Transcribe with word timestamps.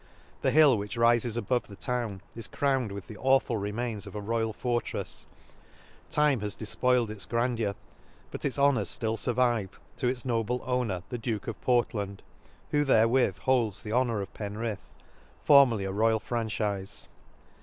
—The 0.41 0.49
hill 0.49 0.79
which 0.79 0.97
rifes 0.97 1.35
above 1.37 1.67
the 1.67 1.75
town 1.75 2.21
is 2.35 2.47
crowned 2.47 2.91
with 2.91 3.05
the 3.05 3.17
awful 3.17 3.57
remains 3.57 4.07
of 4.07 4.15
a 4.15 4.19
royal 4.19 4.51
fortrefs;— 4.51 5.27
time 6.09 6.39
has 6.39 6.55
defpoiled 6.55 7.11
its 7.11 7.27
grandeur, 7.27 7.75
but 8.31 8.43
its 8.43 8.57
Honors 8.57 8.89
ftill 8.97 9.13
furvive 9.15 9.69
to 9.97 10.07
its 10.07 10.25
noble 10.25 10.63
owner 10.65 11.03
the 11.09 11.19
Duke 11.19 11.45
of 11.47 11.61
Portland, 11.61 12.23
who 12.71 12.83
therewith 12.83 13.37
holds 13.41 13.83
the 13.83 13.91
Ho 13.91 14.01
nor 14.05 14.21
of 14.21 14.33
Penrith, 14.33 14.89
formerly 15.45 15.85
a 15.85 15.91
royal 15.91 16.19
franchife. 16.19 17.07